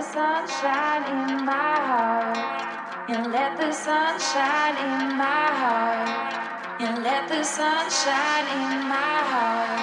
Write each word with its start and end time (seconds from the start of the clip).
the 0.00 0.06
sunshine 0.06 1.02
in 1.12 1.44
my 1.44 1.76
heart. 1.88 2.38
And 3.10 3.30
let 3.32 3.58
the 3.58 3.70
sunshine 3.70 4.76
in 4.88 5.18
my 5.18 5.46
heart. 5.60 6.80
And 6.80 7.04
let 7.04 7.28
the 7.28 7.44
sunshine 7.44 8.46
in 8.56 8.88
my 8.88 9.16
heart. 9.32 9.80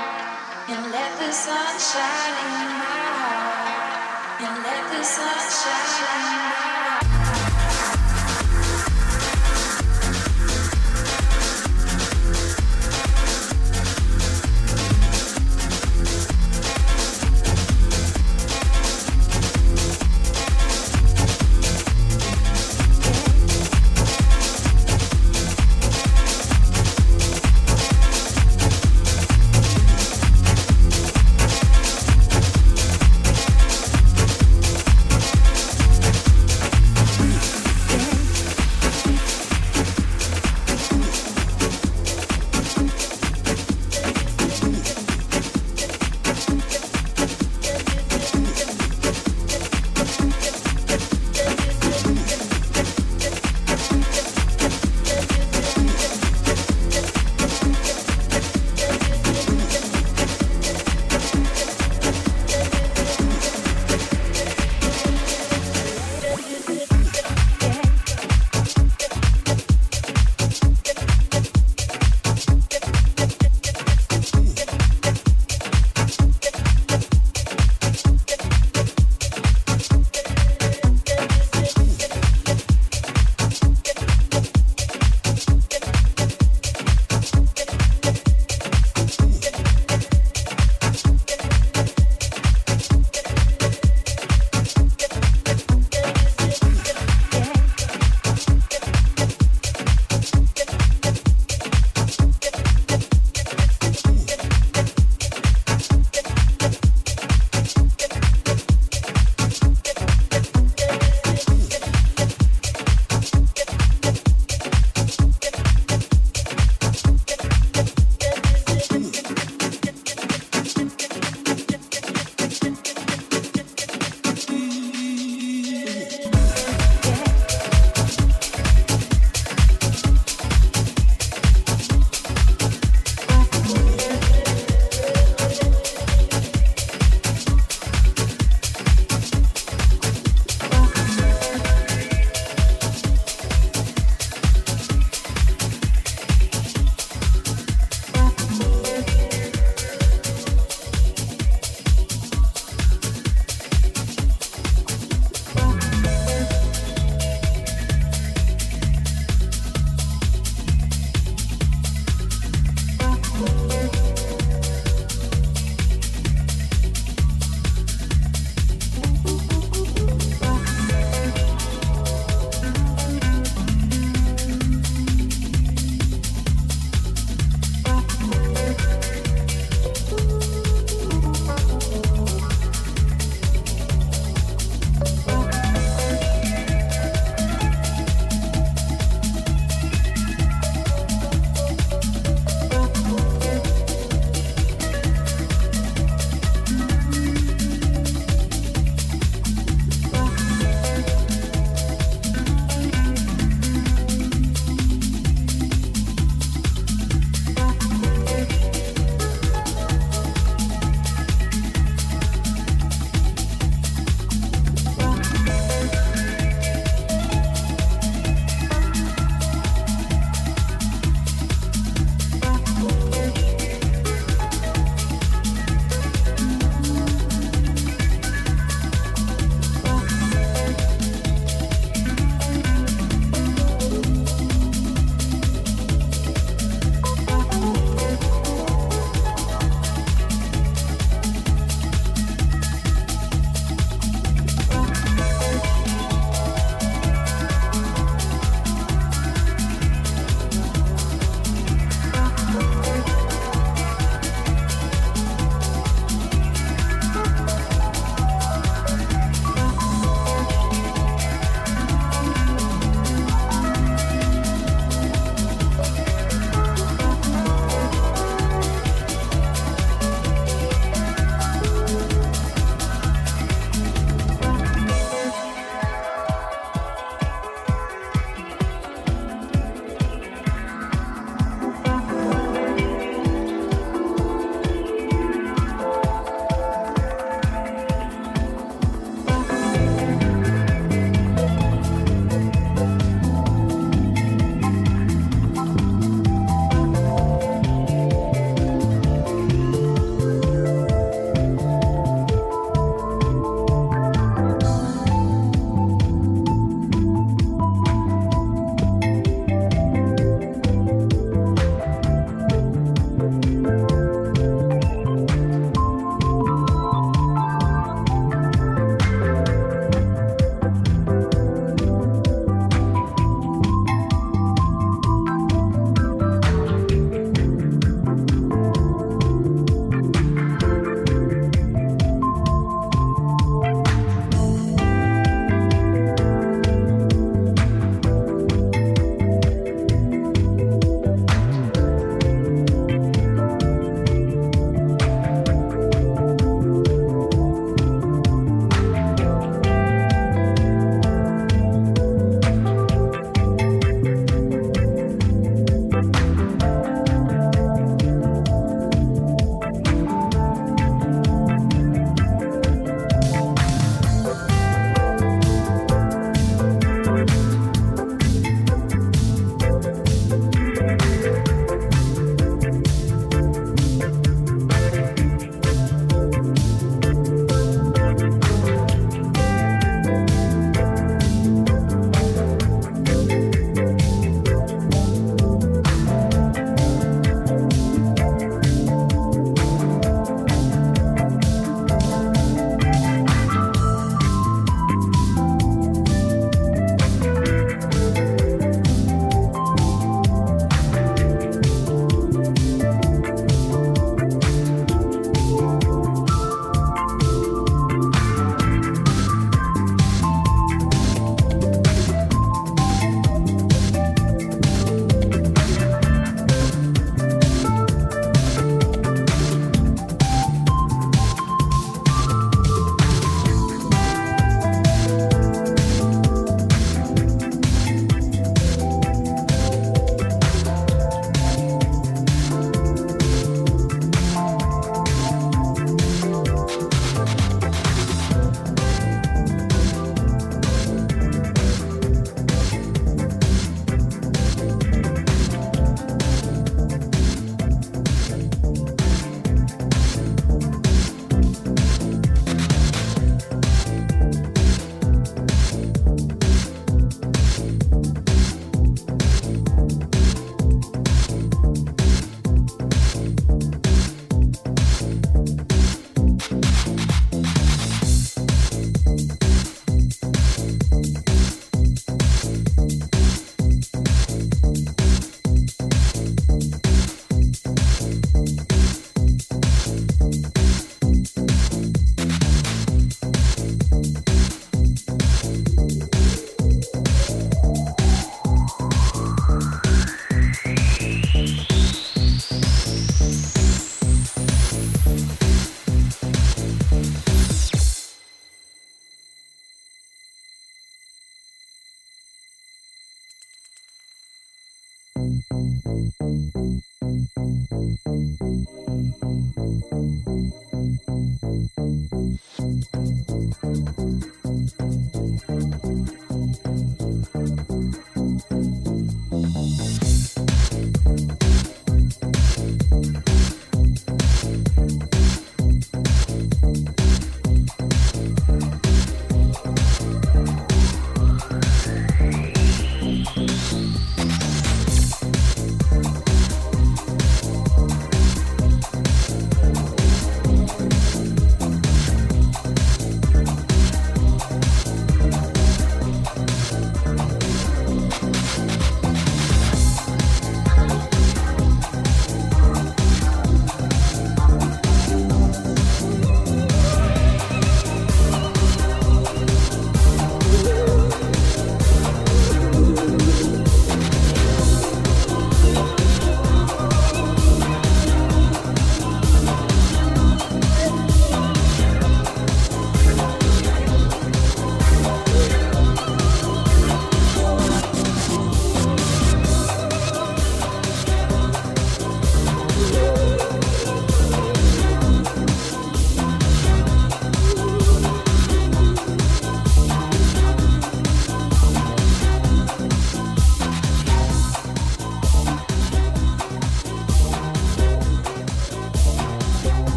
And 0.74 0.92
let 0.92 1.12
the 1.20 1.32
sunshine 1.32 2.36
in 2.48 2.62
my 2.82 3.06
heart. 3.22 4.42
And 4.42 4.56
let 4.64 4.84
the 4.90 5.04
sunshine 5.04 6.24
in 6.34 6.42
my 6.50 6.66
heart. 6.82 7.47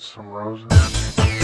some 0.00 0.28
roses. 0.28 1.39